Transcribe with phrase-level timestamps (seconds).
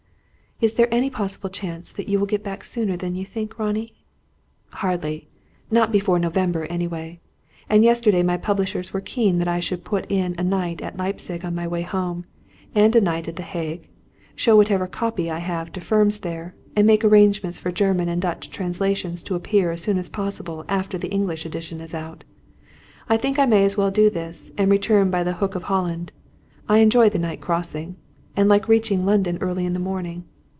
[0.67, 3.95] "Is there any possible chance that you will get back sooner than you think, Ronnie?"
[4.69, 5.27] "Hardly.
[5.71, 7.19] Not before November, anyway.
[7.67, 11.43] And yesterday my publishers were keen that I should put in a night at Leipzig
[11.43, 12.25] on my way home,
[12.75, 13.87] and a night at the Hague;
[14.35, 18.51] show whatever 'copy' I have to firms there, and make arrangements for German and Dutch
[18.51, 22.23] translations to appear as soon as possible after the English edition is out.
[23.09, 26.11] I think I may as well do this, and return by the Hook of Holland.
[26.69, 27.95] I enjoy the night crossing,
[28.35, 30.25] and like reaching London early in the morning.